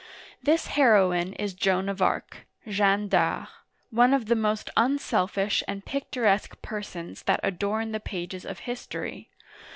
This 0.41 0.65
heroine 0.65 1.33
is 1.33 1.53
Joan 1.53 1.87
of 1.87 2.01
Arc 2.01 2.47
(Jeanne 2.67 3.07
d*Arc), 3.07 3.49
one 3.91 4.15
of 4.15 4.25
the 4.25 4.35
most 4.35 4.71
unselfish 4.75 5.63
and 5.67 5.85
picturesque 5.85 6.59
persons 6.63 7.21
that 7.29 7.39
adorn 7.43 7.91
the 7.91 7.99
pages 7.99 8.43
of 8.43 8.61
history. 8.61 9.29